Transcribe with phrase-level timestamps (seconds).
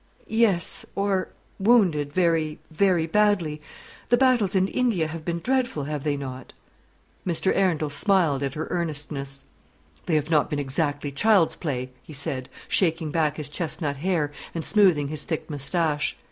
[0.25, 1.27] "Yes; or
[1.59, 3.61] wounded very, very badly.
[4.09, 6.53] The battles in India have been dreadful, have they not?"
[7.23, 7.55] Mr.
[7.55, 9.45] Arundel smiled at her earnestness.
[10.07, 14.65] "They have not been exactly child's play," he said, shaking back his chesnut hair and
[14.65, 16.17] smoothing his thick moustache.